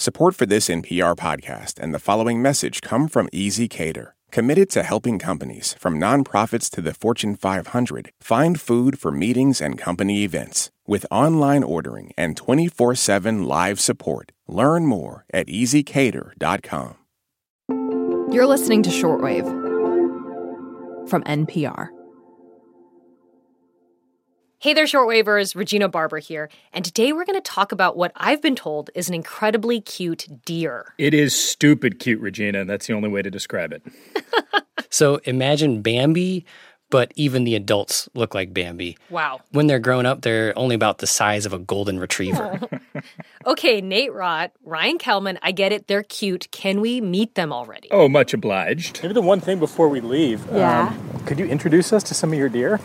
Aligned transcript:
Support 0.00 0.36
for 0.36 0.46
this 0.46 0.68
NPR 0.68 1.16
podcast 1.16 1.80
and 1.80 1.92
the 1.92 1.98
following 1.98 2.40
message 2.40 2.82
come 2.82 3.08
from 3.08 3.26
ezCater, 3.30 4.12
committed 4.30 4.70
to 4.70 4.84
helping 4.84 5.18
companies, 5.18 5.74
from 5.80 5.98
nonprofits 5.98 6.70
to 6.70 6.80
the 6.80 6.94
Fortune 6.94 7.34
500, 7.34 8.12
find 8.20 8.60
food 8.60 8.96
for 8.96 9.10
meetings 9.10 9.60
and 9.60 9.76
company 9.76 10.22
events. 10.22 10.70
With 10.86 11.04
online 11.10 11.64
ordering 11.64 12.12
and 12.16 12.36
24 12.36 12.94
7 12.94 13.42
live 13.42 13.80
support, 13.80 14.30
learn 14.46 14.86
more 14.86 15.24
at 15.34 15.48
ezCater.com. 15.48 16.94
You're 18.30 18.46
listening 18.46 18.84
to 18.84 18.90
Shortwave 18.90 19.48
from 21.08 21.24
NPR. 21.24 21.88
Hey 24.60 24.74
there, 24.74 24.86
shortwavers. 24.86 25.54
Regina 25.54 25.88
Barber 25.88 26.18
here. 26.18 26.48
And 26.72 26.84
today 26.84 27.12
we're 27.12 27.24
going 27.24 27.40
to 27.40 27.40
talk 27.40 27.70
about 27.70 27.96
what 27.96 28.10
I've 28.16 28.42
been 28.42 28.56
told 28.56 28.90
is 28.92 29.08
an 29.08 29.14
incredibly 29.14 29.80
cute 29.80 30.26
deer. 30.44 30.94
It 30.98 31.14
is 31.14 31.32
stupid 31.32 32.00
cute, 32.00 32.20
Regina. 32.20 32.64
That's 32.64 32.88
the 32.88 32.94
only 32.94 33.08
way 33.08 33.22
to 33.22 33.30
describe 33.30 33.72
it. 33.72 33.84
so 34.90 35.20
imagine 35.22 35.80
Bambi, 35.80 36.44
but 36.90 37.12
even 37.14 37.44
the 37.44 37.54
adults 37.54 38.08
look 38.14 38.34
like 38.34 38.52
Bambi. 38.52 38.98
Wow. 39.10 39.42
When 39.52 39.68
they're 39.68 39.78
grown 39.78 40.06
up, 40.06 40.22
they're 40.22 40.52
only 40.58 40.74
about 40.74 40.98
the 40.98 41.06
size 41.06 41.46
of 41.46 41.52
a 41.52 41.60
golden 41.60 42.00
retriever. 42.00 42.60
okay, 43.46 43.80
Nate 43.80 44.10
Rott, 44.10 44.50
Ryan 44.64 44.98
Kellman, 44.98 45.38
I 45.40 45.52
get 45.52 45.70
it. 45.70 45.86
They're 45.86 46.02
cute. 46.02 46.50
Can 46.50 46.80
we 46.80 47.00
meet 47.00 47.36
them 47.36 47.52
already? 47.52 47.86
Oh, 47.92 48.08
much 48.08 48.34
obliged. 48.34 49.04
Maybe 49.04 49.14
the 49.14 49.22
one 49.22 49.38
thing 49.38 49.60
before 49.60 49.88
we 49.88 50.00
leave. 50.00 50.44
Yeah. 50.52 50.88
Um, 50.88 51.24
could 51.26 51.38
you 51.38 51.46
introduce 51.46 51.92
us 51.92 52.02
to 52.02 52.14
some 52.14 52.32
of 52.32 52.38
your 52.40 52.48
deer? 52.48 52.80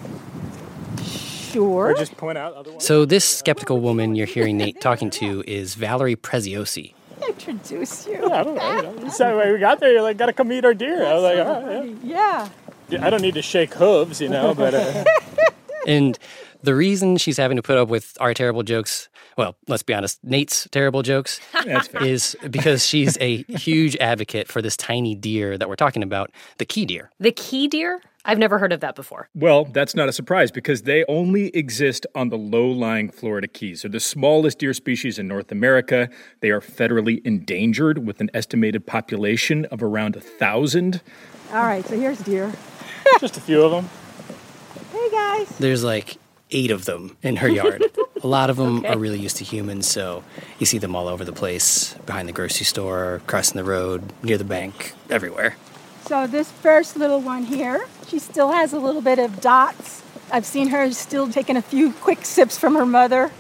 Sure. 1.54 1.92
Or 1.92 1.94
just 1.94 2.18
point 2.18 2.38
out 2.38 2.54
other 2.54 2.72
ones? 2.72 2.86
So 2.86 3.06
this 3.06 3.24
skeptical 3.26 3.80
woman 3.80 4.16
you're 4.16 4.26
hearing 4.28 4.58
Nate 4.58 4.82
talking 4.82 5.10
to 5.12 5.44
is 5.48 5.76
Valerie 5.76 6.16
Preziosi. 6.16 6.94
Introduce 7.28 8.06
you. 8.08 8.14
Yeah, 8.28 8.40
I 8.40 8.44
don't 8.44 8.56
know. 8.56 8.76
You 8.98 9.00
know. 9.06 9.10
So 9.10 9.38
when 9.38 9.54
we 9.54 9.60
got 9.60 9.80
there, 9.80 9.92
you're 9.94 10.02
like, 10.02 10.18
gotta 10.18 10.34
come 10.34 10.50
meet 10.50 10.66
our 10.66 10.74
deer. 10.74 11.06
I 11.06 11.14
was 11.14 11.24
like, 11.24 11.46
all 11.48 11.62
right, 11.64 11.96
Yeah. 12.04 12.50
yeah. 12.90 13.06
I 13.06 13.10
don't 13.10 13.22
need 13.22 13.36
to 13.36 13.42
shake 13.42 13.74
hooves, 13.76 14.20
you 14.20 14.30
know, 14.30 14.54
but 14.54 14.74
uh, 14.74 15.04
And 15.88 16.18
the 16.64 16.74
reason 16.74 17.18
she's 17.18 17.38
having 17.38 17.58
to 17.58 17.62
put 17.62 17.78
up 17.78 17.90
with 17.90 18.18
our 18.20 18.34
terrible 18.34 18.64
jokes, 18.64 19.10
well, 19.38 19.56
let's 19.68 19.84
be 19.84 19.94
honest, 19.94 20.24
Nate's 20.24 20.68
terrible 20.72 21.02
jokes, 21.02 21.40
is 22.02 22.36
because 22.50 22.86
she's 22.86 23.18
a 23.20 23.44
huge 23.44 23.96
advocate 23.98 24.48
for 24.48 24.62
this 24.62 24.78
tiny 24.78 25.14
deer 25.14 25.58
that 25.58 25.70
we're 25.70 25.76
talking 25.76 26.04
about, 26.04 26.32
the 26.58 26.66
key 26.66 26.86
deer. 26.86 27.12
The 27.20 27.32
key 27.32 27.68
deer? 27.68 28.02
I've 28.26 28.38
never 28.38 28.58
heard 28.58 28.72
of 28.72 28.80
that 28.80 28.96
before. 28.96 29.28
Well, 29.36 29.66
that's 29.66 29.96
not 29.96 30.08
a 30.08 30.14
surprise 30.14 30.50
because 30.50 30.84
they 30.84 31.04
only 31.10 31.50
exist 31.50 32.06
on 32.16 32.30
the 32.30 32.38
low 32.38 32.68
lying 32.68 33.10
Florida 33.10 33.50
Keys. 33.50 33.82
They're 33.82 33.92
the 33.92 34.00
smallest 34.00 34.60
deer 34.60 34.74
species 34.74 35.20
in 35.20 35.28
North 35.28 35.52
America. 35.52 36.10
They 36.40 36.50
are 36.50 36.62
federally 36.62 37.22
endangered 37.26 38.06
with 38.08 38.22
an 38.22 38.30
estimated 38.34 38.88
population 38.88 39.66
of 39.66 39.84
around 39.84 40.16
a 40.16 40.22
thousand. 40.22 41.02
All 41.52 41.64
right, 41.64 41.86
so 41.86 42.00
here's 42.00 42.20
deer. 42.20 42.54
just 43.20 43.36
a 43.36 43.42
few 43.42 43.62
of 43.62 43.72
them. 43.72 43.90
Hey, 44.94 45.10
guys. 45.12 45.50
There's 45.58 45.84
like 45.84 46.16
eight 46.54 46.72
of 46.72 46.86
them 46.86 47.18
in 47.22 47.38
her 47.38 47.48
yard. 47.60 47.84
a 48.22 48.28
lot 48.28 48.50
of 48.50 48.58
them 48.58 48.86
are 48.86 48.98
really 48.98 49.20
used 49.20 49.38
to 49.38 49.44
humans, 49.44 49.88
so 49.88 50.24
you 50.60 50.66
see 50.66 50.78
them 50.78 50.96
all 50.96 51.08
over 51.08 51.26
the 51.26 51.34
place 51.34 51.94
behind 52.06 52.30
the 52.30 52.34
grocery 52.34 52.66
store, 52.66 53.22
crossing 53.28 53.58
the 53.58 53.64
road, 53.64 54.14
near 54.24 54.38
the 54.38 54.44
bank, 54.44 54.94
everywhere. 55.10 55.56
So 56.06 56.28
this 56.28 56.52
first 56.52 56.98
little 56.98 57.22
one 57.22 57.44
here, 57.44 57.86
she 58.08 58.20
still 58.20 58.52
has 58.52 58.74
a 58.74 58.80
little 58.80 59.02
bit 59.02 59.20
of 59.20 59.42
dots. 59.42 60.02
I've 60.32 60.46
seen 60.46 60.68
her 60.70 60.92
still 60.92 61.30
taking 61.30 61.58
a 61.58 61.62
few 61.62 61.94
quick 61.94 62.26
sips 62.26 62.58
from 62.58 62.76
her 62.76 62.86
mother. 62.86 63.32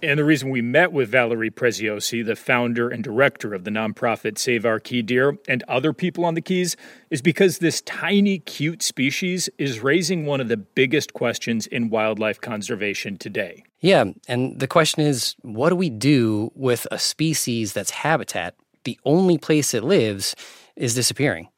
And 0.00 0.16
the 0.16 0.24
reason 0.24 0.50
we 0.50 0.62
met 0.62 0.92
with 0.92 1.08
Valerie 1.08 1.50
Preziosi, 1.50 2.24
the 2.24 2.36
founder 2.36 2.88
and 2.88 3.02
director 3.02 3.52
of 3.52 3.64
the 3.64 3.70
nonprofit 3.70 4.38
Save 4.38 4.64
Our 4.64 4.78
Key 4.78 5.02
Deer, 5.02 5.36
and 5.48 5.64
other 5.66 5.92
people 5.92 6.24
on 6.24 6.34
the 6.34 6.40
Keys, 6.40 6.76
is 7.10 7.20
because 7.20 7.58
this 7.58 7.80
tiny, 7.80 8.38
cute 8.38 8.80
species 8.80 9.48
is 9.58 9.80
raising 9.80 10.24
one 10.24 10.40
of 10.40 10.46
the 10.46 10.56
biggest 10.56 11.14
questions 11.14 11.66
in 11.66 11.90
wildlife 11.90 12.40
conservation 12.40 13.16
today. 13.16 13.64
Yeah, 13.80 14.04
and 14.28 14.60
the 14.60 14.68
question 14.68 15.02
is 15.02 15.34
what 15.42 15.70
do 15.70 15.76
we 15.76 15.90
do 15.90 16.52
with 16.54 16.86
a 16.92 16.98
species 16.98 17.72
that's 17.72 17.90
habitat, 17.90 18.54
the 18.84 19.00
only 19.04 19.36
place 19.36 19.74
it 19.74 19.82
lives, 19.82 20.36
is 20.76 20.94
disappearing? 20.94 21.48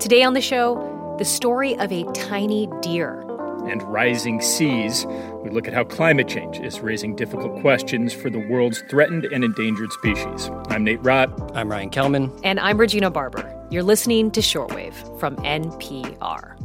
Today 0.00 0.24
on 0.24 0.34
the 0.34 0.40
show, 0.40 1.14
the 1.18 1.24
story 1.24 1.76
of 1.78 1.92
a 1.92 2.04
tiny 2.14 2.68
deer. 2.82 3.27
And 3.68 3.82
rising 3.82 4.40
seas, 4.40 5.06
we 5.42 5.50
look 5.50 5.68
at 5.68 5.74
how 5.74 5.84
climate 5.84 6.26
change 6.28 6.58
is 6.58 6.80
raising 6.80 7.14
difficult 7.14 7.60
questions 7.60 8.14
for 8.14 8.30
the 8.30 8.38
world's 8.38 8.82
threatened 8.88 9.26
and 9.26 9.44
endangered 9.44 9.92
species. 9.92 10.50
I'm 10.68 10.84
Nate 10.84 11.02
Rott. 11.02 11.54
I'm 11.54 11.70
Ryan 11.70 11.90
Kellman. 11.90 12.40
And 12.42 12.58
I'm 12.58 12.78
Regina 12.78 13.10
Barber. 13.10 13.54
You're 13.70 13.82
listening 13.82 14.30
to 14.30 14.40
Shortwave 14.40 15.20
from 15.20 15.36
NPR. 15.36 16.56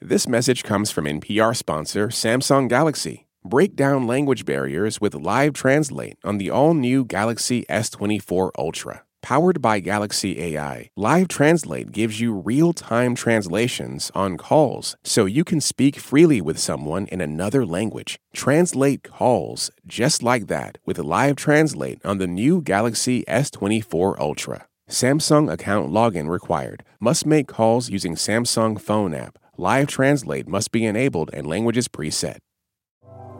This 0.00 0.26
message 0.26 0.64
comes 0.64 0.90
from 0.90 1.04
NPR 1.04 1.54
sponsor 1.54 2.08
Samsung 2.08 2.68
Galaxy. 2.68 3.27
Break 3.48 3.76
down 3.76 4.06
language 4.06 4.44
barriers 4.44 5.00
with 5.00 5.14
Live 5.14 5.54
Translate 5.54 6.18
on 6.22 6.36
the 6.36 6.50
all 6.50 6.74
new 6.74 7.02
Galaxy 7.02 7.64
S24 7.70 8.50
Ultra. 8.58 9.04
Powered 9.22 9.62
by 9.62 9.80
Galaxy 9.80 10.38
AI, 10.38 10.90
Live 10.96 11.28
Translate 11.28 11.90
gives 11.90 12.20
you 12.20 12.34
real 12.34 12.74
time 12.74 13.14
translations 13.14 14.12
on 14.14 14.36
calls 14.36 14.96
so 15.02 15.24
you 15.24 15.44
can 15.44 15.62
speak 15.62 15.96
freely 15.96 16.42
with 16.42 16.58
someone 16.58 17.06
in 17.06 17.22
another 17.22 17.64
language. 17.64 18.18
Translate 18.34 19.02
calls 19.02 19.70
just 19.86 20.22
like 20.22 20.48
that 20.48 20.76
with 20.84 20.98
Live 20.98 21.36
Translate 21.36 22.04
on 22.04 22.18
the 22.18 22.26
new 22.26 22.60
Galaxy 22.60 23.24
S24 23.28 24.18
Ultra. 24.18 24.66
Samsung 24.90 25.50
account 25.50 25.90
login 25.90 26.28
required. 26.28 26.84
Must 27.00 27.24
make 27.24 27.48
calls 27.48 27.88
using 27.88 28.14
Samsung 28.14 28.78
phone 28.78 29.14
app. 29.14 29.38
Live 29.56 29.88
Translate 29.88 30.46
must 30.46 30.70
be 30.70 30.84
enabled 30.84 31.30
and 31.32 31.46
languages 31.46 31.88
preset. 31.88 32.40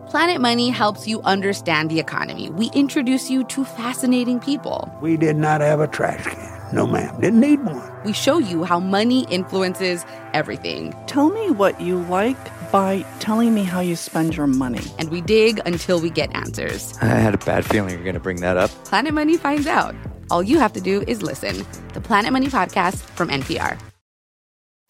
Planet 0.08 0.41
Money 0.41 0.70
helps 0.70 1.06
you 1.06 1.20
understand 1.24 1.91
the 1.91 2.00
economy. 2.00 2.48
We 2.48 2.70
introduce 2.72 3.28
you 3.28 3.44
to 3.44 3.62
fascinating 3.62 4.41
people. 4.41 4.91
We 5.02 5.19
did 5.19 5.36
not 5.36 5.60
have 5.60 5.80
a 5.80 5.86
trash 5.86 6.24
can. 6.24 6.58
No, 6.72 6.86
ma'am. 6.86 7.20
Didn't 7.20 7.41
need 7.41 7.62
one. 7.62 7.92
We 8.06 8.14
show 8.14 8.38
you 8.38 8.64
how 8.64 8.80
money 8.80 9.26
influences 9.28 10.06
everything. 10.32 10.94
Tell 11.08 11.28
me 11.28 11.50
what 11.50 11.78
you 11.78 11.98
like 12.04 12.38
by 12.72 13.04
telling 13.20 13.52
me 13.54 13.64
how 13.64 13.80
you 13.80 13.96
spend 13.96 14.34
your 14.34 14.46
money. 14.46 14.80
And 14.98 15.10
we 15.10 15.20
dig 15.20 15.60
until 15.66 16.00
we 16.00 16.08
get 16.08 16.34
answers. 16.34 16.96
I 17.02 17.06
had 17.06 17.34
a 17.34 17.38
bad 17.38 17.66
feeling 17.66 17.92
you're 17.92 18.02
going 18.02 18.14
to 18.14 18.20
bring 18.20 18.40
that 18.40 18.56
up. 18.56 18.70
Planet 18.86 19.12
Money 19.12 19.36
finds 19.36 19.66
out. 19.66 19.94
All 20.30 20.42
you 20.42 20.58
have 20.58 20.72
to 20.72 20.80
do 20.80 21.04
is 21.06 21.22
listen. 21.22 21.66
The 21.92 22.00
Planet 22.00 22.32
Money 22.32 22.46
podcast 22.46 22.96
from 22.96 23.28
NPR. 23.28 23.78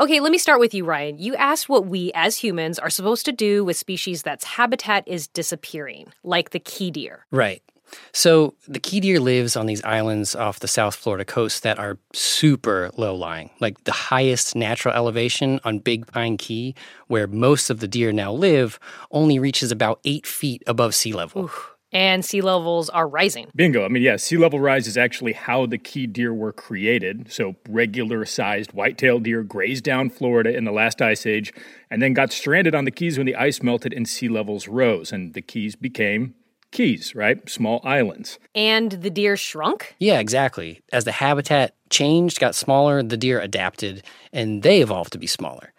Okay, 0.01 0.21
let 0.21 0.31
me 0.31 0.39
start 0.39 0.61
with 0.61 0.75
you, 0.75 0.85
Ryan. 0.85 1.19
You 1.19 1.35
asked 1.35 1.69
what 1.69 1.87
we 1.87 2.13
as 2.15 2.37
humans 2.37 2.79
are 2.79 2.89
supposed 2.89 3.25
to 3.25 3.33
do 3.33 3.65
with 3.65 3.77
species 3.77 4.23
that's 4.23 4.45
habitat 4.45 5.03
is 5.09 5.27
disappearing, 5.27 6.13
like 6.23 6.51
the 6.51 6.61
key 6.61 6.93
deer. 6.93 7.27
Right. 7.33 7.65
So 8.13 8.55
the 8.69 8.79
key 8.79 9.01
deer 9.01 9.19
lives 9.19 9.57
on 9.57 9.67
these 9.67 9.83
islands 9.83 10.37
off 10.37 10.61
the 10.61 10.69
South 10.69 10.95
Florida 10.95 11.25
coast 11.25 11.65
that 11.65 11.81
are 11.81 11.99
super 12.13 12.91
low 12.97 13.15
lying, 13.17 13.51
like 13.59 13.83
the 13.85 13.93
highest 13.93 14.55
natural 14.55 14.95
elevation 14.95 15.59
on 15.65 15.81
Big 15.81 16.07
Pine 16.07 16.37
Key, 16.37 16.77
where 17.09 17.27
most 17.27 17.69
of 17.69 17.81
the 17.81 17.89
deer 17.89 18.13
now 18.13 18.33
live, 18.33 18.79
only 19.11 19.41
reaches 19.41 19.73
about 19.73 19.99
eight 20.05 20.29
feet 20.29 20.63
above 20.69 20.95
sea 20.95 21.13
level. 21.13 21.47
Oof. 21.47 21.75
And 21.93 22.25
sea 22.25 22.41
levels 22.41 22.91
are 22.91 23.09
rising. 23.09 23.49
Bingo. 23.55 23.85
I 23.85 23.89
mean, 23.89 24.03
yeah, 24.03 24.17
sea 24.17 24.37
level 24.37 24.61
rise 24.61 24.87
is 24.87 24.99
actually 24.99 25.33
how 25.33 25.67
the 25.67 25.79
key 25.79 26.07
deer 26.07 26.35
were 26.35 26.53
created. 26.53 27.33
So, 27.33 27.57
regular 27.69 28.25
sized 28.27 28.73
white-tailed 28.73 29.23
deer 29.23 29.43
grazed 29.43 29.85
down 29.85 30.11
Florida 30.11 30.55
in 30.55 30.65
the 30.65 30.73
last 30.73 31.01
ice 31.01 31.25
age 31.25 31.53
and 31.91 32.03
then 32.03 32.13
got 32.13 32.33
stranded 32.33 32.75
on 32.75 32.85
the 32.85 32.91
Keys 32.91 33.17
when 33.17 33.27
the 33.27 33.37
ice 33.37 33.63
melted 33.63 33.93
and 33.93 34.09
sea 34.09 34.29
levels 34.29 34.69
rose. 34.69 35.13
And 35.13 35.33
the 35.33 35.41
Keys 35.41 35.77
became 35.77 36.35
keys, 36.71 37.15
right? 37.15 37.49
Small 37.49 37.81
islands. 37.85 38.39
And 38.55 38.93
the 38.93 39.11
deer 39.11 39.37
shrunk? 39.37 39.95
Yeah, 39.99 40.19
exactly. 40.21 40.81
As 40.93 41.05
the 41.05 41.13
habitat 41.13 41.75
changed, 41.91 42.41
got 42.41 42.55
smaller, 42.55 43.03
the 43.03 43.17
deer 43.17 43.41
adapted, 43.41 44.05
and 44.33 44.63
they 44.63 44.81
evolved 44.81 45.13
to 45.13 45.19
be 45.19 45.27
smaller. 45.27 45.73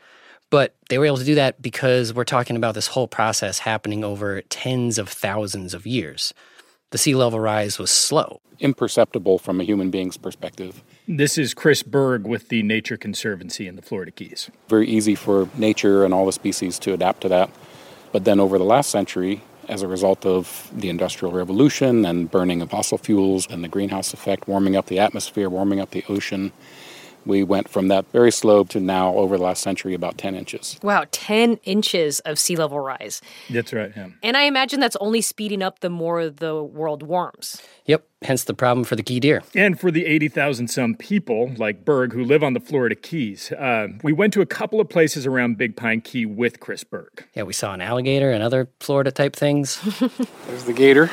But 0.50 0.76
they 0.90 0.98
were 0.98 1.06
able 1.06 1.18
to 1.18 1.24
do 1.24 1.36
that 1.36 1.62
because 1.62 2.14
we're 2.14 2.24
talking 2.24 2.56
about 2.56 2.74
this 2.76 2.88
whole 2.88 3.08
process 3.08 3.60
happening 3.60 4.04
over 4.04 4.42
tens 4.44 4.98
of 4.98 5.10
thousands 5.10 5.74
of 5.74 5.86
years. 5.86 6.34
The 6.92 6.98
sea 6.98 7.14
level 7.14 7.40
rise 7.40 7.78
was 7.78 7.92
slow. 7.92 8.42
Imperceptible 8.60 9.38
from 9.38 9.62
a 9.62 9.64
human 9.64 9.92
being's 9.92 10.18
perspective. 10.18 10.84
This 11.08 11.38
is 11.38 11.54
Chris 11.54 11.84
Bergh 11.84 12.24
with 12.24 12.50
the 12.50 12.64
Nature 12.64 12.98
Conservancy 12.98 13.68
in 13.68 13.76
the 13.76 13.82
Florida 13.82 14.12
Keys. 14.12 14.50
Very 14.68 14.88
easy 14.88 15.16
for 15.16 15.48
nature 15.56 16.04
and 16.04 16.14
all 16.14 16.26
the 16.26 16.34
species 16.34 16.80
to 16.80 16.94
adapt 16.94 17.22
to 17.22 17.30
that. 17.30 17.50
But 18.12 18.26
then 18.26 18.40
over 18.40 18.58
the 18.58 18.64
last 18.64 18.90
century, 18.90 19.44
as 19.70 19.84
a 19.84 19.88
result 19.88 20.26
of 20.26 20.70
the 20.74 20.90
Industrial 20.90 21.32
Revolution 21.32 22.06
and 22.06 22.30
burning 22.30 22.62
of 22.62 22.72
fossil 22.72 22.98
fuels 22.98 23.48
and 23.48 23.64
the 23.64 23.68
greenhouse 23.68 24.14
effect, 24.14 24.48
warming 24.48 24.76
up 24.76 24.88
the 24.88 25.00
atmosphere, 25.00 25.48
warming 25.48 25.80
up 25.80 25.92
the 25.92 26.04
ocean, 26.10 26.52
We 27.26 27.44
went 27.44 27.70
from 27.70 27.88
that 27.90 28.12
very 28.12 28.32
slow 28.32 28.64
to 28.66 28.80
now, 28.80 29.14
over 29.14 29.38
the 29.38 29.44
last 29.44 29.62
century, 29.62 29.94
about 29.94 30.18
10 30.18 30.36
inches. 30.36 30.80
Wow, 30.82 31.06
10 31.12 31.60
inches 31.64 32.20
of 32.22 32.40
sea 32.40 32.56
level 32.56 32.80
rise. 32.80 33.22
That's 33.50 33.74
right, 33.74 33.92
yeah. 33.96 34.10
And 34.24 34.38
I 34.38 34.44
imagine 34.44 34.80
that's 34.80 34.96
only 34.98 35.22
speeding 35.22 35.62
up 35.62 35.80
the 35.80 35.90
more 35.90 36.30
the 36.30 36.64
world 36.64 37.04
warms. 37.04 37.62
Yep, 37.86 38.06
hence 38.22 38.44
the 38.44 38.54
problem 38.54 38.84
for 38.84 38.96
the 38.96 39.04
key 39.04 39.20
deer. 39.20 39.42
And 39.56 39.80
for 39.80 39.92
the 39.92 40.06
80,000 40.06 40.68
some 40.68 40.96
people, 40.96 41.52
like 41.58 41.86
Bergh, 41.86 42.14
who 42.14 42.24
live 42.24 42.44
on 42.44 42.54
the 42.54 42.60
Florida 42.60 42.96
Keys. 42.96 43.52
Uh, 43.52 43.88
we 44.04 44.14
went 44.14 44.34
to 44.34 44.42
a 44.42 44.46
couple 44.46 44.80
of 44.80 44.90
places 44.90 45.26
around 45.26 45.58
Big 45.58 45.76
Pine 45.76 46.02
Key 46.02 46.26
with 46.26 46.60
Chris 46.60 46.84
Bergh. 46.84 47.24
Yeah, 47.34 47.44
we 47.44 47.54
saw 47.54 47.74
an 47.74 47.82
alligator 47.82 48.32
and 48.32 48.44
other 48.44 48.70
Florida 48.80 49.12
type 49.12 49.36
things. 49.36 49.82
There's 50.48 50.66
the 50.66 50.74
gator. 50.74 51.10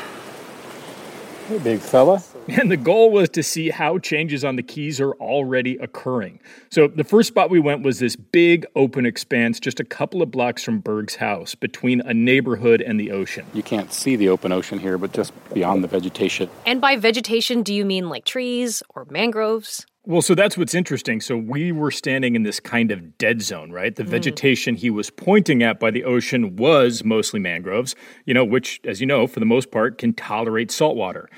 Hey, 1.49 1.59
big 1.59 1.81
fella. 1.81 2.23
And 2.49 2.71
the 2.71 2.77
goal 2.77 3.11
was 3.11 3.29
to 3.31 3.43
see 3.43 3.71
how 3.71 3.99
changes 3.99 4.45
on 4.45 4.57
the 4.57 4.63
Keys 4.63 5.01
are 5.01 5.13
already 5.15 5.77
occurring. 5.79 6.41
So 6.71 6.87
the 6.89 7.05
first 7.05 7.29
spot 7.29 7.51
we 7.51 7.59
went 7.61 7.83
was 7.83 7.99
this 7.99 8.17
big 8.17 8.67
open 8.77 9.05
expanse 9.05 9.59
just 9.59 9.81
a 9.81 9.85
couple 9.85 10.23
of 10.23 10.31
blocks 10.31 10.63
from 10.63 10.79
Bergh's 10.81 11.17
house 11.17 11.55
between 11.55 12.01
a 12.03 12.15
neighborhood 12.15 12.81
and 12.81 13.01
the 13.01 13.11
ocean. 13.11 13.47
You 13.53 13.63
can't 13.63 13.93
see 13.93 14.17
the 14.17 14.29
open 14.29 14.53
ocean 14.53 14.79
here, 14.79 14.97
but 14.99 15.13
just 15.13 15.33
beyond 15.55 15.83
the 15.83 15.89
vegetation. 15.89 16.49
And 16.65 16.81
by 16.81 16.97
vegetation, 16.97 17.63
do 17.63 17.75
you 17.75 17.85
mean 17.85 18.09
like 18.09 18.25
trees 18.25 18.83
or 18.95 19.07
mangroves? 19.11 19.85
Well, 20.09 20.23
so 20.23 20.37
that's 20.37 20.57
what's 20.57 20.73
interesting. 20.75 21.21
So 21.21 21.37
we 21.37 21.73
were 21.73 21.91
standing 21.91 22.37
in 22.37 22.45
this 22.45 22.61
kind 22.61 22.93
of 22.93 23.19
dead 23.19 23.43
zone, 23.43 23.73
right? 23.73 23.95
The 23.97 24.05
Mm. 24.05 24.09
vegetation 24.09 24.77
he 24.77 24.89
was 24.89 25.11
pointing 25.11 25.65
at 25.65 25.81
by 25.81 25.91
the 25.91 26.05
ocean 26.05 26.55
was 26.55 27.03
mostly 27.03 27.41
mangroves, 27.41 27.97
you 28.25 28.33
know, 28.33 28.45
which, 28.45 28.81
as 28.85 29.01
you 29.01 29.07
know, 29.07 29.27
for 29.27 29.41
the 29.41 29.47
most 29.47 29.73
part 29.73 29.99
can 29.99 30.13
tolerate 30.13 30.71
salt 30.71 30.95
water. 30.97 31.29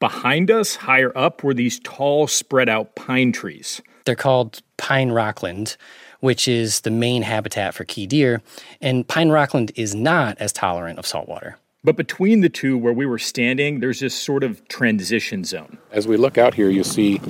Behind 0.00 0.50
us, 0.50 0.76
higher 0.76 1.16
up, 1.16 1.42
were 1.42 1.54
these 1.54 1.80
tall, 1.80 2.28
spread 2.28 2.68
out 2.68 2.94
pine 2.94 3.32
trees. 3.32 3.82
They're 4.04 4.14
called 4.14 4.62
pine 4.76 5.10
rockland, 5.10 5.76
which 6.20 6.46
is 6.46 6.82
the 6.82 6.90
main 6.90 7.22
habitat 7.22 7.74
for 7.74 7.84
key 7.84 8.06
deer. 8.06 8.40
And 8.80 9.06
pine 9.06 9.30
rockland 9.30 9.72
is 9.74 9.94
not 9.94 10.38
as 10.38 10.52
tolerant 10.52 10.98
of 10.98 11.06
salt 11.06 11.28
water. 11.28 11.58
But 11.82 11.96
between 11.96 12.40
the 12.40 12.48
two, 12.48 12.78
where 12.78 12.92
we 12.92 13.06
were 13.06 13.18
standing, 13.18 13.80
there's 13.80 14.00
this 14.00 14.14
sort 14.14 14.44
of 14.44 14.66
transition 14.68 15.44
zone. 15.44 15.78
As 15.90 16.06
we 16.06 16.16
look 16.16 16.38
out 16.38 16.54
here, 16.54 16.70
you 16.70 16.84
see 16.84 17.20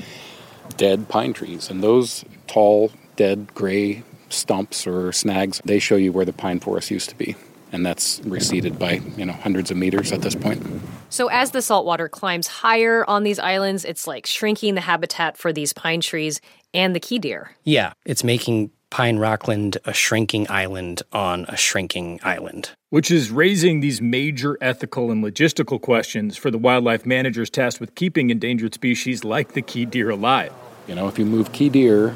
dead 0.77 1.09
pine 1.09 1.33
trees, 1.33 1.71
and 1.71 1.83
those 1.83 2.25
tall, 2.47 2.93
dead, 3.17 3.55
gray 3.55 4.03
stumps 4.29 4.87
or 4.87 5.13
snags, 5.13 5.61
they 5.65 5.79
show 5.79 5.97
you 5.97 6.13
where 6.13 6.25
the 6.25 6.33
pine 6.33 6.61
forest 6.61 6.91
used 6.91 7.09
to 7.09 7.17
be. 7.17 7.35
And 7.73 7.85
that's 7.85 8.21
receded 8.25 8.79
by, 8.79 9.01
you 9.17 9.27
know, 9.27 9.33
hundreds 9.33 9.71
of 9.71 9.77
meters 9.77 10.13
at 10.13 10.23
this 10.23 10.35
point. 10.35 10.63
So, 11.11 11.29
as 11.29 11.51
the 11.51 11.63
saltwater 11.63 12.09
climbs 12.09 12.47
higher 12.47 13.05
on 13.09 13.25
these 13.25 13.39
islands, 13.39 13.85
it's 13.85 14.07
like 14.07 14.27
shrinking 14.27 14.75
the 14.75 14.81
habitat 14.81 15.37
for 15.37 15.53
these 15.53 15.73
pine 15.73 16.01
trees 16.01 16.41
and 16.73 16.95
the 16.95 17.01
key 17.01 17.19
deer. 17.19 17.51
Yeah, 17.65 17.93
it's 18.05 18.25
making 18.25 18.71
Pine 18.91 19.19
Rockland 19.19 19.77
a 19.85 19.93
shrinking 19.93 20.47
island 20.51 21.03
on 21.13 21.45
a 21.47 21.57
shrinking 21.57 22.21
island. 22.23 22.71
Which 22.91 23.11
is 23.11 23.31
raising 23.31 23.81
these 23.81 24.01
major 24.01 24.57
ethical 24.63 25.11
and 25.11 25.23
logistical 25.23 25.81
questions 25.81 26.37
for 26.37 26.51
the 26.51 26.57
wildlife 26.57 27.05
managers 27.05 27.51
tasked 27.51 27.81
with 27.81 27.95
keeping 27.95 28.31
endangered 28.31 28.73
species 28.75 29.25
like 29.25 29.53
the 29.53 29.63
key 29.63 29.85
deer 29.85 30.11
alive. 30.11 30.53
You 30.87 30.95
know, 30.95 31.07
if 31.07 31.19
you 31.19 31.27
move 31.27 31.53
key 31.53 31.69
deer 31.69 32.15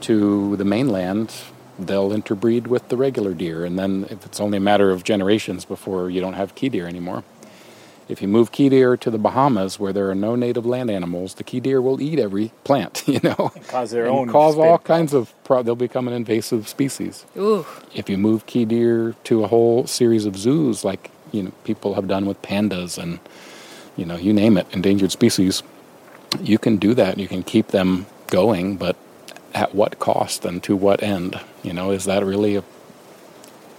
to 0.00 0.56
the 0.56 0.64
mainland, 0.64 1.32
they'll 1.78 2.12
interbreed 2.12 2.66
with 2.68 2.88
the 2.88 2.96
regular 2.96 3.34
deer, 3.34 3.64
and 3.64 3.78
then 3.78 4.06
if 4.10 4.24
it's 4.26 4.40
only 4.40 4.58
a 4.58 4.60
matter 4.60 4.90
of 4.90 5.04
generations 5.04 5.64
before 5.64 6.10
you 6.10 6.20
don't 6.20 6.34
have 6.34 6.54
key 6.54 6.68
deer 6.68 6.86
anymore. 6.86 7.24
If 8.06 8.20
you 8.20 8.28
move 8.28 8.52
key 8.52 8.68
deer 8.68 8.98
to 8.98 9.10
the 9.10 9.18
Bahamas, 9.18 9.80
where 9.80 9.92
there 9.92 10.10
are 10.10 10.14
no 10.14 10.36
native 10.36 10.66
land 10.66 10.90
animals, 10.90 11.34
the 11.34 11.44
key 11.44 11.58
deer 11.60 11.80
will 11.80 12.02
eat 12.02 12.18
every 12.18 12.52
plant. 12.62 13.02
You 13.08 13.20
know, 13.22 13.50
And 13.54 13.66
cause 13.66 13.92
their 13.92 14.06
and 14.06 14.14
own 14.14 14.28
cause 14.28 14.56
all 14.56 14.78
state 14.78 14.86
kinds 14.86 15.14
of. 15.14 15.32
Pro- 15.44 15.62
they'll 15.62 15.74
become 15.76 16.06
an 16.08 16.14
invasive 16.14 16.68
species. 16.68 17.24
Ooh. 17.36 17.64
If 17.94 18.10
you 18.10 18.18
move 18.18 18.46
key 18.46 18.64
deer 18.66 19.14
to 19.24 19.44
a 19.44 19.48
whole 19.48 19.86
series 19.86 20.26
of 20.26 20.36
zoos, 20.36 20.84
like 20.84 21.10
you 21.32 21.44
know 21.44 21.52
people 21.64 21.94
have 21.94 22.06
done 22.08 22.26
with 22.26 22.40
pandas 22.42 22.98
and 23.02 23.20
you 23.96 24.04
know 24.04 24.16
you 24.16 24.32
name 24.34 24.58
it, 24.58 24.66
endangered 24.72 25.12
species, 25.12 25.62
you 26.40 26.58
can 26.58 26.76
do 26.76 26.92
that. 26.94 27.18
You 27.18 27.28
can 27.28 27.42
keep 27.42 27.68
them 27.68 28.06
going, 28.28 28.76
but 28.76 28.96
at 29.54 29.74
what 29.74 29.98
cost 29.98 30.44
and 30.44 30.62
to 30.64 30.76
what 30.76 31.02
end? 31.02 31.40
You 31.62 31.72
know, 31.72 31.90
is 31.90 32.04
that 32.04 32.24
really 32.24 32.56
a 32.56 32.64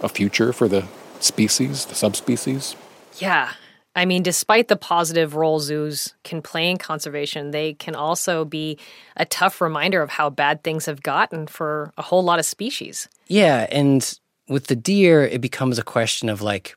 a 0.00 0.08
future 0.08 0.52
for 0.52 0.68
the 0.68 0.86
species, 1.20 1.86
the 1.86 1.94
subspecies? 1.94 2.76
Yeah. 3.18 3.52
I 3.94 4.04
mean, 4.04 4.22
despite 4.22 4.68
the 4.68 4.76
positive 4.76 5.34
role 5.34 5.58
zoos 5.58 6.12
can 6.22 6.42
play 6.42 6.70
in 6.70 6.76
conservation, 6.76 7.50
they 7.50 7.72
can 7.72 7.94
also 7.94 8.44
be 8.44 8.78
a 9.16 9.24
tough 9.24 9.58
reminder 9.62 10.02
of 10.02 10.10
how 10.10 10.28
bad 10.28 10.62
things 10.62 10.84
have 10.84 11.02
gotten 11.02 11.46
for 11.46 11.94
a 11.96 12.02
whole 12.02 12.22
lot 12.22 12.38
of 12.38 12.44
species. 12.44 13.08
Yeah, 13.26 13.66
and 13.70 14.18
with 14.48 14.66
the 14.66 14.76
deer, 14.76 15.24
it 15.24 15.40
becomes 15.40 15.78
a 15.78 15.82
question 15.82 16.28
of 16.28 16.42
like, 16.42 16.76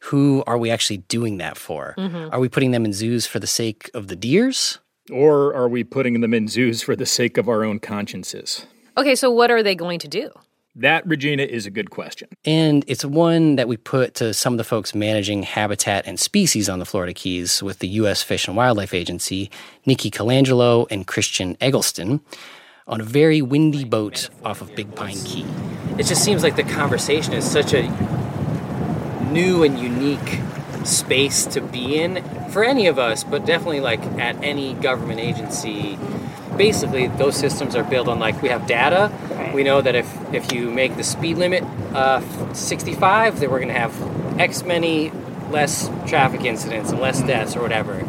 who 0.00 0.42
are 0.48 0.58
we 0.58 0.70
actually 0.72 0.98
doing 0.98 1.38
that 1.38 1.56
for? 1.56 1.94
Mhm. 1.96 2.30
Are 2.32 2.40
we 2.40 2.48
putting 2.48 2.72
them 2.72 2.84
in 2.84 2.92
zoos 2.92 3.26
for 3.26 3.38
the 3.38 3.46
sake 3.46 3.88
of 3.94 4.08
the 4.08 4.16
deers? 4.16 4.80
Or 5.10 5.54
are 5.54 5.68
we 5.68 5.84
putting 5.84 6.20
them 6.20 6.34
in 6.34 6.48
zoos 6.48 6.82
for 6.82 6.96
the 6.96 7.06
sake 7.06 7.38
of 7.38 7.48
our 7.48 7.64
own 7.64 7.78
consciences? 7.78 8.66
Okay, 8.96 9.14
so 9.14 9.30
what 9.30 9.50
are 9.50 9.62
they 9.62 9.74
going 9.74 9.98
to 10.00 10.08
do? 10.08 10.30
That, 10.78 11.06
Regina, 11.06 11.44
is 11.44 11.64
a 11.64 11.70
good 11.70 11.90
question. 11.90 12.28
And 12.44 12.84
it's 12.86 13.04
one 13.04 13.56
that 13.56 13.66
we 13.66 13.78
put 13.78 14.14
to 14.16 14.34
some 14.34 14.52
of 14.52 14.58
the 14.58 14.64
folks 14.64 14.94
managing 14.94 15.42
habitat 15.42 16.06
and 16.06 16.20
species 16.20 16.68
on 16.68 16.80
the 16.80 16.84
Florida 16.84 17.14
Keys 17.14 17.62
with 17.62 17.78
the 17.78 17.88
U.S. 17.88 18.22
Fish 18.22 18.46
and 18.46 18.56
Wildlife 18.56 18.92
Agency, 18.92 19.50
Nikki 19.86 20.10
Colangelo 20.10 20.86
and 20.90 21.06
Christian 21.06 21.56
Eggleston, 21.62 22.20
on 22.86 23.00
a 23.00 23.04
very 23.04 23.40
windy 23.40 23.84
boat 23.84 24.28
off 24.44 24.60
of 24.60 24.74
Big 24.74 24.94
Pine 24.94 25.16
Key. 25.24 25.46
It 25.98 26.04
just 26.04 26.22
seems 26.22 26.42
like 26.42 26.56
the 26.56 26.62
conversation 26.62 27.32
is 27.32 27.50
such 27.50 27.72
a 27.72 27.88
new 29.32 29.64
and 29.64 29.78
unique 29.78 30.40
space 30.86 31.46
to 31.46 31.60
be 31.60 31.96
in 32.00 32.22
for 32.50 32.64
any 32.64 32.86
of 32.86 32.98
us, 32.98 33.24
but 33.24 33.44
definitely 33.44 33.80
like 33.80 34.02
at 34.18 34.42
any 34.42 34.74
government 34.74 35.20
agency. 35.20 35.98
Basically, 36.56 37.08
those 37.08 37.36
systems 37.36 37.76
are 37.76 37.84
built 37.84 38.08
on 38.08 38.18
like 38.18 38.40
we 38.40 38.48
have 38.48 38.66
data. 38.66 39.12
We 39.52 39.62
know 39.62 39.80
that 39.80 39.94
if 39.94 40.34
if 40.34 40.52
you 40.52 40.70
make 40.70 40.96
the 40.96 41.04
speed 41.04 41.36
limit 41.36 41.64
uh, 41.94 42.22
65, 42.54 43.40
then 43.40 43.50
we're 43.50 43.58
going 43.58 43.68
to 43.68 43.74
have 43.74 44.40
X 44.40 44.62
many 44.62 45.10
less 45.50 45.90
traffic 46.06 46.44
incidents 46.44 46.90
and 46.90 47.00
less 47.00 47.20
deaths 47.22 47.56
or 47.56 47.62
whatever. 47.62 48.06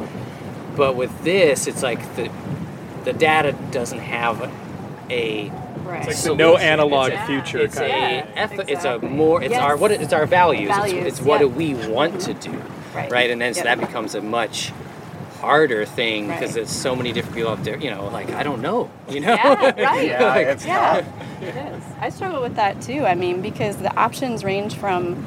But 0.76 0.96
with 0.96 1.24
this, 1.24 1.68
it's 1.68 1.84
like 1.84 2.16
the 2.16 2.32
the 3.04 3.14
data 3.14 3.54
doesn't 3.72 4.00
have 4.00 4.52
a 5.10 5.52
Right. 5.88 6.08
It's 6.08 6.26
like 6.26 6.38
the 6.38 6.44
no 6.44 6.58
analog 6.58 7.12
It's 7.12 7.22
a- 7.22 7.26
future 7.26 7.60
It's 7.60 7.76
kind 7.76 7.92
a, 7.92 8.44
of- 8.44 8.52
eth- 8.60 8.70
it's 8.70 8.86
a 8.86 9.00
more 9.00 9.42
it's 9.42 9.56
our 9.56 9.76
what 9.78 9.92
it's 9.92 10.14
our 10.14 10.26
values. 10.26 10.70
It's- 10.70 10.78
Values, 10.92 11.06
It's, 11.08 11.22
what 11.22 11.36
yeah. 11.42 11.48
do 11.48 11.50
we 11.50 11.74
want 11.74 12.22
to 12.22 12.34
do, 12.34 12.62
Right. 12.96 13.30
And 13.30 13.40
then 13.42 13.54
so 13.54 13.64
Yep. 13.64 13.80
that 13.80 13.88
becomes 13.88 14.16
a 14.16 14.22
much 14.22 14.72
harder 15.40 15.86
thing 15.86 16.28
because 16.28 16.42
Right. 16.50 16.54
there's 16.56 16.70
so 16.72 16.96
many 16.96 17.12
different 17.14 17.36
people 17.36 17.52
out 17.52 17.64
there. 17.64 17.78
You 17.78 17.92
know, 17.92 18.06
like 18.08 18.32
I 18.32 18.44
don't 18.44 18.62
know. 18.62 18.90
You 19.10 19.20
know, 19.22 19.34
Yeah, 19.34 19.54
right. 19.78 20.08
Yeah, 20.08 20.26
Like, 20.26 20.48
it's 20.48 20.66
yeah, 20.66 21.06
it 21.42 21.56
is. 21.56 21.84
I 22.02 22.10
struggle 22.10 22.42
with 22.42 22.56
that 22.56 22.82
too. 22.82 23.06
I 23.06 23.14
mean, 23.16 23.42
because 23.42 23.78
the 23.78 23.96
options 23.96 24.44
range 24.44 24.76
from 24.76 25.24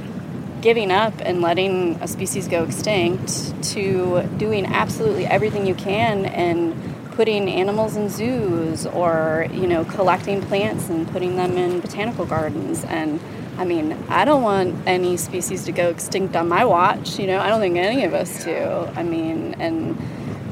giving 0.61 0.91
up 0.91 1.15
and 1.21 1.41
letting 1.41 1.97
a 2.03 2.09
species 2.09 2.47
go 2.49 2.65
extinct 2.65 3.55
to 3.63 4.23
doing 4.37 4.67
absolutely 4.67 5.27
everything 5.27 5.65
you 5.67 5.75
can 5.75 6.27
and 6.27 6.75
putting 7.21 7.51
animals 7.51 7.97
in 7.97 8.09
zoos 8.09 8.87
or 8.87 9.47
you 9.53 9.67
know 9.67 9.85
collecting 9.85 10.41
plants 10.41 10.89
and 10.89 11.07
putting 11.09 11.37
them 11.37 11.59
in 11.59 11.79
botanical 11.79 12.25
gardens 12.25 12.83
and 12.85 13.21
I 13.59 13.67
mean, 13.67 13.93
I 14.09 14.25
don't 14.25 14.43
want 14.43 14.75
any 14.87 15.19
species 15.19 15.65
to 15.65 15.73
go 15.73 15.91
extinct 15.91 16.35
on 16.35 16.49
my 16.49 16.65
watch, 16.65 17.19
you 17.19 17.27
know. 17.27 17.39
I 17.39 17.51
don't 17.51 17.61
think 17.61 17.77
any 17.77 18.05
of 18.05 18.15
us 18.15 18.43
do. 18.43 18.89
I 18.97 19.03
mean, 19.03 19.55
and 19.59 19.99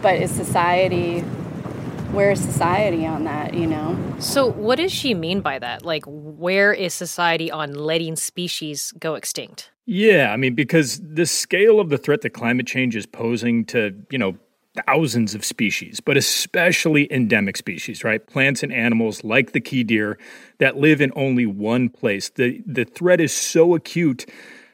but 0.03 0.17
is 0.17 0.31
society 0.31 1.21
where 2.13 2.31
is 2.31 2.43
society 2.43 3.07
on 3.07 3.25
that, 3.25 3.55
you 3.55 3.67
know? 3.67 3.99
So, 4.19 4.51
what 4.51 4.77
does 4.77 4.93
she 4.93 5.15
mean 5.15 5.41
by 5.41 5.59
that? 5.59 5.87
Like, 5.87 6.05
where 6.07 6.73
is 6.75 6.93
society 6.93 7.51
on 7.51 7.73
letting 7.73 8.17
species 8.17 8.93
go 8.99 9.15
extinct? 9.15 9.71
Yeah, 9.87 10.31
I 10.33 10.37
mean, 10.37 10.55
because 10.55 11.01
the 11.01 11.25
scale 11.25 11.81
of 11.81 11.89
the 11.89 11.97
threat 11.97 12.21
that 12.23 12.31
climate 12.31 12.67
change 12.67 12.95
is 12.95 13.07
posing 13.07 13.65
to, 13.67 13.95
you 14.11 14.19
know, 14.19 14.37
thousands 14.87 15.35
of 15.35 15.45
species, 15.45 16.01
but 16.01 16.17
especially 16.17 17.13
endemic 17.13 17.57
species, 17.57 18.05
right? 18.05 18.27
Plants 18.27 18.63
and 18.63 18.73
animals 18.73 19.25
like 19.25 19.53
the 19.53 19.61
key 19.61 19.85
deer 19.85 20.19
that 20.59 20.77
live 20.77 21.01
in 21.01 21.13
only 21.17 21.47
one 21.47 21.89
place. 21.89 22.31
The 22.31 22.63
the 22.67 22.85
threat 22.85 23.21
is 23.21 23.33
so 23.33 23.75
acute 23.75 24.27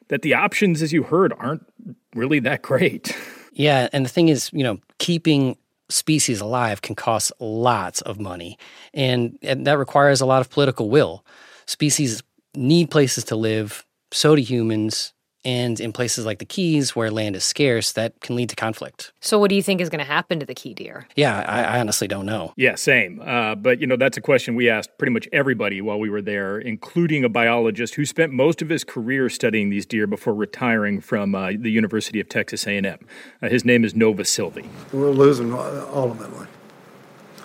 that 0.08 0.22
the 0.22 0.34
options, 0.34 0.82
as 0.82 0.92
you 0.92 1.02
heard, 1.04 1.32
aren't 1.38 1.66
really 2.14 2.40
that 2.40 2.62
great. 2.62 3.16
Yeah, 3.56 3.88
and 3.92 4.04
the 4.04 4.08
thing 4.08 4.28
is, 4.28 4.50
you 4.52 4.64
know, 4.64 4.80
keeping 4.98 5.56
species 5.88 6.40
alive 6.40 6.82
can 6.82 6.96
cost 6.96 7.32
lots 7.38 8.00
of 8.02 8.18
money, 8.18 8.58
and, 8.92 9.38
and 9.42 9.64
that 9.68 9.78
requires 9.78 10.20
a 10.20 10.26
lot 10.26 10.40
of 10.40 10.50
political 10.50 10.90
will. 10.90 11.24
Species 11.66 12.20
need 12.56 12.90
places 12.90 13.22
to 13.24 13.36
live, 13.36 13.86
so 14.10 14.34
do 14.34 14.42
humans, 14.42 15.13
And 15.44 15.78
in 15.78 15.92
places 15.92 16.24
like 16.24 16.38
the 16.38 16.44
Keys, 16.44 16.96
where 16.96 17.10
land 17.10 17.36
is 17.36 17.44
scarce, 17.44 17.92
that 17.92 18.20
can 18.20 18.34
lead 18.34 18.48
to 18.48 18.56
conflict. 18.56 19.12
So, 19.20 19.38
what 19.38 19.50
do 19.50 19.56
you 19.56 19.62
think 19.62 19.80
is 19.80 19.90
going 19.90 19.98
to 19.98 20.10
happen 20.10 20.40
to 20.40 20.46
the 20.46 20.54
key 20.54 20.72
deer? 20.72 21.06
Yeah, 21.16 21.44
I, 21.46 21.76
I 21.76 21.80
honestly 21.80 22.08
don't 22.08 22.24
know. 22.24 22.54
Yeah, 22.56 22.76
same. 22.76 23.20
Uh, 23.20 23.54
but, 23.54 23.80
you 23.80 23.86
know, 23.86 23.96
that's 23.96 24.16
a 24.16 24.20
question 24.20 24.54
we 24.54 24.70
asked 24.70 24.96
pretty 24.98 25.12
much 25.12 25.28
everybody 25.32 25.80
while 25.80 25.98
we 25.98 26.08
were 26.08 26.22
there, 26.22 26.58
including 26.58 27.24
a 27.24 27.28
biologist 27.28 27.96
who 27.96 28.06
spent 28.06 28.32
most 28.32 28.62
of 28.62 28.68
his 28.70 28.84
career 28.84 29.28
studying 29.28 29.70
these 29.70 29.84
deer 29.84 30.06
before 30.06 30.34
retiring 30.34 31.00
from 31.00 31.34
uh, 31.34 31.52
the 31.58 31.70
University 31.70 32.20
of 32.20 32.28
Texas 32.28 32.66
A&M. 32.66 32.98
Uh, 33.42 33.48
his 33.48 33.64
name 33.64 33.84
is 33.84 33.94
Nova 33.94 34.24
Silvy. 34.24 34.68
We're 34.92 35.10
losing 35.10 35.52
all 35.52 36.10
of 36.10 36.18
them. 36.18 36.48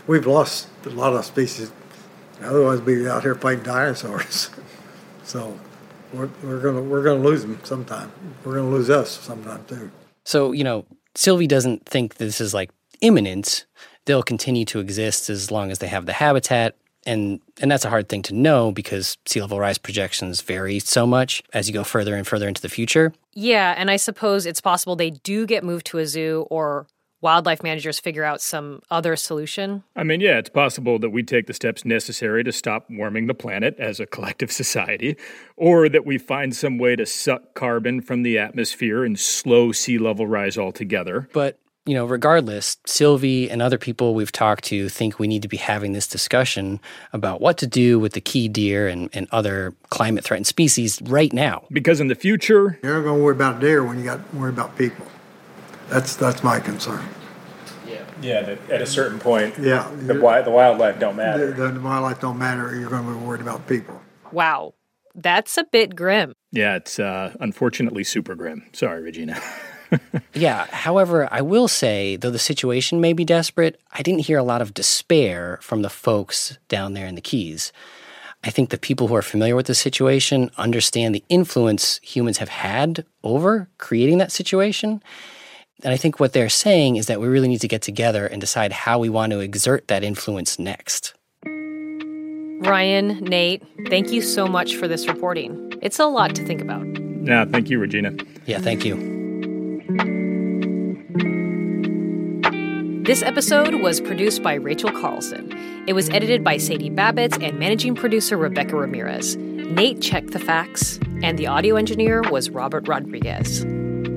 We've 0.07 0.25
lost 0.25 0.67
a 0.85 0.89
lot 0.89 1.13
of 1.13 1.25
species. 1.25 1.71
Otherwise, 2.41 2.81
we'd 2.81 2.95
be 2.95 3.07
out 3.07 3.23
here 3.23 3.35
fighting 3.35 3.63
dinosaurs. 3.63 4.49
so 5.23 5.59
we're, 6.13 6.29
we're 6.43 6.59
gonna 6.59 6.81
we're 6.81 7.03
gonna 7.03 7.21
lose 7.21 7.41
them 7.41 7.59
sometime. 7.63 8.11
We're 8.43 8.55
gonna 8.55 8.69
lose 8.69 8.89
us 8.89 9.09
sometime 9.09 9.63
too. 9.67 9.91
So 10.25 10.51
you 10.51 10.63
know, 10.63 10.85
Silvy 11.15 11.47
doesn't 11.47 11.85
think 11.85 12.15
this 12.15 12.41
is 12.41 12.53
like 12.53 12.71
imminent. 13.01 13.65
They'll 14.05 14.23
continue 14.23 14.65
to 14.65 14.79
exist 14.79 15.29
as 15.29 15.51
long 15.51 15.71
as 15.71 15.79
they 15.79 15.87
have 15.87 16.05
the 16.05 16.13
habitat, 16.13 16.75
and 17.05 17.39
and 17.61 17.69
that's 17.69 17.85
a 17.85 17.89
hard 17.89 18.09
thing 18.09 18.21
to 18.23 18.33
know 18.33 18.71
because 18.71 19.17
sea 19.25 19.41
level 19.41 19.59
rise 19.59 19.77
projections 19.77 20.41
vary 20.41 20.79
so 20.79 21.05
much 21.05 21.43
as 21.53 21.67
you 21.67 21.73
go 21.73 21.83
further 21.83 22.15
and 22.15 22.27
further 22.27 22.47
into 22.47 22.61
the 22.61 22.69
future. 22.69 23.13
Yeah, 23.33 23.75
and 23.77 23.91
I 23.91 23.97
suppose 23.97 24.45
it's 24.45 24.61
possible 24.61 24.95
they 24.95 25.11
do 25.11 25.45
get 25.45 25.63
moved 25.63 25.85
to 25.87 25.99
a 25.99 26.05
zoo 26.07 26.47
or 26.49 26.87
wildlife 27.21 27.63
managers 27.63 27.99
figure 27.99 28.23
out 28.23 28.41
some 28.41 28.81
other 28.89 29.15
solution? 29.15 29.83
I 29.95 30.03
mean, 30.03 30.21
yeah, 30.21 30.37
it's 30.37 30.49
possible 30.49 30.99
that 30.99 31.09
we 31.09 31.23
take 31.23 31.47
the 31.47 31.53
steps 31.53 31.85
necessary 31.85 32.43
to 32.43 32.51
stop 32.51 32.85
warming 32.89 33.27
the 33.27 33.33
planet 33.33 33.75
as 33.77 33.99
a 33.99 34.05
collective 34.19 34.51
society, 34.51 35.17
or 35.55 35.89
that 35.89 36.05
we 36.05 36.17
find 36.17 36.55
some 36.55 36.77
way 36.77 36.95
to 36.95 37.05
suck 37.05 37.53
carbon 37.53 38.01
from 38.01 38.23
the 38.23 38.37
atmosphere 38.37 39.03
and 39.03 39.19
slow 39.19 39.71
sea 39.71 39.97
level 39.97 40.27
rise 40.27 40.57
altogether. 40.57 41.29
But 41.33 41.59
you 41.85 41.95
know, 41.95 42.05
regardless, 42.05 42.77
Silvy 42.85 43.49
and 43.49 43.63
other 43.63 43.79
people 43.79 44.13
we've 44.13 44.31
talked 44.31 44.65
to 44.65 44.89
think 44.89 45.17
we 45.17 45.27
need 45.27 45.41
to 45.41 45.47
be 45.47 45.57
having 45.57 45.93
this 45.93 46.05
discussion 46.05 46.79
about 47.13 47.41
what 47.41 47.57
to 47.59 47.67
do 47.67 47.97
with 47.99 48.13
the 48.13 48.21
key 48.21 48.47
deer 48.47 48.87
and, 48.87 49.09
and 49.11 49.27
other 49.31 49.73
climate 49.89 50.23
threatened 50.23 50.45
species 50.45 51.01
right 51.03 51.33
now. 51.33 51.65
Because 51.71 51.99
in 51.99 52.07
the 52.07 52.13
future, 52.13 52.77
you're 52.83 52.95
not 52.95 53.03
going 53.05 53.17
to 53.17 53.23
worry 53.23 53.33
about 53.33 53.59
deer 53.59 53.83
when 53.83 53.97
you 53.97 54.03
got 54.03 54.29
to 54.29 54.37
worry 54.37 54.51
about 54.51 54.77
people. 54.77 55.07
That's 55.89 56.15
that's 56.15 56.43
my 56.43 56.59
concern. 56.59 57.03
Yeah, 57.87 58.05
yeah. 58.21 58.41
That 58.41 58.69
at 58.69 58.81
a 58.81 58.85
certain 58.85 59.19
point, 59.19 59.55
yeah, 59.59 59.89
the, 59.95 60.13
the 60.13 60.51
wildlife 60.51 60.99
don't 60.99 61.15
matter. 61.15 61.51
The, 61.51 61.69
the 61.69 61.79
wildlife 61.79 62.19
don't 62.21 62.37
matter. 62.37 62.75
You're 62.75 62.89
going 62.89 63.05
to 63.05 63.11
be 63.11 63.25
worried 63.25 63.41
about 63.41 63.67
people. 63.67 64.01
Wow, 64.31 64.75
that's 65.15 65.57
a 65.57 65.63
bit 65.63 65.95
grim. 65.95 66.33
Yeah, 66.51 66.75
it's 66.75 66.99
uh, 66.99 67.35
unfortunately 67.39 68.03
super 68.03 68.35
grim. 68.35 68.65
Sorry, 68.73 69.01
Regina. 69.01 69.41
yeah. 70.33 70.67
However, 70.67 71.27
I 71.31 71.41
will 71.41 71.67
say, 71.67 72.15
though 72.15 72.31
the 72.31 72.39
situation 72.39 73.01
may 73.01 73.13
be 73.13 73.25
desperate, 73.25 73.79
I 73.91 74.01
didn't 74.01 74.21
hear 74.21 74.37
a 74.37 74.43
lot 74.43 74.61
of 74.61 74.73
despair 74.73 75.59
from 75.61 75.81
the 75.81 75.89
folks 75.89 76.57
down 76.67 76.93
there 76.93 77.07
in 77.07 77.15
the 77.15 77.21
Keys. 77.21 77.71
I 78.43 78.51
think 78.51 78.69
the 78.69 78.77
people 78.77 79.07
who 79.07 79.15
are 79.15 79.21
familiar 79.21 79.55
with 79.55 79.65
the 79.65 79.75
situation 79.75 80.49
understand 80.57 81.13
the 81.13 81.25
influence 81.27 81.99
humans 82.01 82.37
have 82.37 82.49
had 82.49 83.05
over 83.23 83.67
creating 83.77 84.17
that 84.19 84.31
situation. 84.31 85.03
And 85.83 85.93
I 85.93 85.97
think 85.97 86.19
what 86.19 86.33
they're 86.33 86.49
saying 86.49 86.97
is 86.97 87.05
that 87.07 87.21
we 87.21 87.27
really 87.27 87.47
need 87.47 87.61
to 87.61 87.67
get 87.67 87.81
together 87.81 88.27
and 88.27 88.41
decide 88.41 88.71
how 88.71 88.99
we 88.99 89.09
want 89.09 89.31
to 89.31 89.39
exert 89.39 89.87
that 89.87 90.03
influence 90.03 90.59
next. 90.59 91.13
Ryan, 92.61 93.19
Nate, 93.21 93.63
thank 93.87 94.11
you 94.11 94.21
so 94.21 94.45
much 94.45 94.75
for 94.75 94.87
this 94.87 95.07
reporting. 95.07 95.71
It's 95.81 95.97
a 95.97 96.07
lot 96.07 96.35
to 96.35 96.45
think 96.45 96.61
about. 96.61 96.85
Yeah, 97.23 97.45
thank 97.45 97.69
you, 97.69 97.79
Regina. 97.79 98.11
Yeah, 98.45 98.59
thank 98.59 98.83
you. 98.83 98.97
This 103.05 103.23
episode 103.23 103.75
was 103.75 104.01
produced 104.01 104.43
by 104.43 104.55
Rachel 104.55 104.91
Carlson. 104.91 105.51
It 105.87 105.93
was 105.93 106.09
edited 106.09 106.43
by 106.43 106.57
Sadie 106.57 106.91
Babits 106.91 107.41
and 107.41 107.57
managing 107.57 107.95
producer 107.95 108.37
Rebecca 108.37 108.75
Ramirez. 108.75 109.37
Nate 109.37 110.01
checked 110.01 110.31
the 110.31 110.39
facts, 110.39 110.99
and 111.23 111.39
the 111.39 111.47
audio 111.47 111.75
engineer 111.75 112.21
was 112.29 112.49
Robert 112.49 112.87
Rodriguez. 112.87 113.65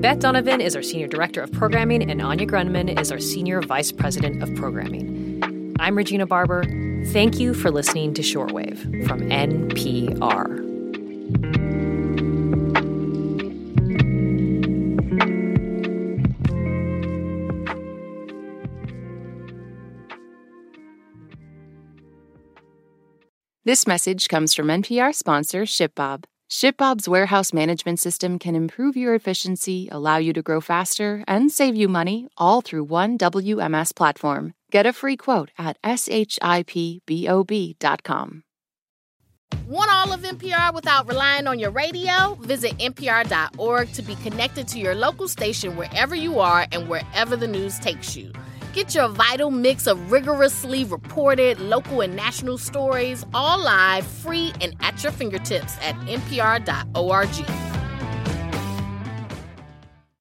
Beth 0.03 0.19
Donovan 0.19 0.59
is 0.59 0.75
our 0.75 0.81
Senior 0.81 1.07
Director 1.07 1.41
of 1.41 1.53
Programming, 1.53 2.11
and 2.11 2.21
Anya 2.21 2.45
Grundmann 2.45 2.99
is 2.99 3.09
our 3.09 3.19
Senior 3.19 3.61
Vice 3.61 3.93
President 3.93 4.43
of 4.43 4.53
Programming. 4.53 5.73
I'm 5.79 5.95
Regina 5.95 6.27
Barber. 6.27 6.65
Thank 7.13 7.39
you 7.39 7.53
for 7.53 7.71
listening 7.71 8.13
to 8.15 8.21
Shortwave 8.21 9.07
from 9.07 9.21
NPR. 9.21 10.59
This 23.63 23.87
message 23.87 24.27
comes 24.27 24.53
from 24.53 24.67
NPR 24.67 25.15
sponsor 25.15 25.61
ShipBob. 25.61 26.25
ShipBob's 26.53 27.09
warehouse 27.09 27.51
management 27.51 27.99
system 27.99 28.37
can 28.37 28.53
improve 28.53 28.95
your 28.95 29.15
efficiency, 29.15 29.89
allow 29.91 30.17
you 30.17 30.33
to 30.33 30.43
grow 30.43 30.61
faster, 30.61 31.23
and 31.27 31.51
save 31.51 31.75
you 31.75 31.89
money 31.89 32.27
all 32.37 32.61
through 32.61 32.83
one 32.83 33.17
WMS 33.17 33.95
platform. 33.95 34.53
Get 34.69 34.85
a 34.85 34.93
free 34.93 35.17
quote 35.17 35.49
at 35.57 35.81
shipbob.com. 35.81 36.43
Want 39.67 39.91
all 39.91 40.13
of 40.13 40.21
NPR 40.21 40.71
without 40.75 41.07
relying 41.07 41.47
on 41.47 41.57
your 41.57 41.71
radio? 41.71 42.35
Visit 42.41 42.77
npr.org 42.77 43.91
to 43.93 44.01
be 44.03 44.13
connected 44.17 44.67
to 44.67 44.77
your 44.77 44.93
local 44.93 45.27
station 45.27 45.75
wherever 45.75 46.13
you 46.13 46.39
are 46.39 46.67
and 46.71 46.87
wherever 46.87 47.35
the 47.35 47.47
news 47.47 47.79
takes 47.79 48.15
you. 48.15 48.31
Get 48.73 48.95
your 48.95 49.07
vital 49.07 49.51
mix 49.51 49.85
of 49.85 50.11
rigorously 50.11 50.83
reported 50.83 51.59
local 51.59 52.01
and 52.01 52.15
national 52.15 52.57
stories 52.57 53.23
all 53.31 53.63
live, 53.63 54.03
free, 54.03 54.51
and 54.61 54.75
at 54.79 55.03
your 55.03 55.11
fingertips 55.11 55.77
at 55.79 55.95
npr.org. 56.07 57.82